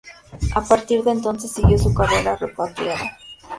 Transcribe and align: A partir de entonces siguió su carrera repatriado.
A 0.55 0.61
partir 0.63 1.03
de 1.03 1.11
entonces 1.11 1.51
siguió 1.51 1.77
su 1.77 1.93
carrera 1.93 2.35
repatriado. 2.35 3.05